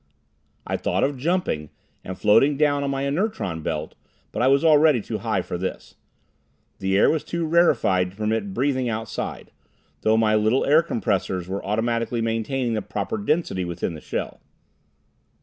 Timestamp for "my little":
10.17-10.65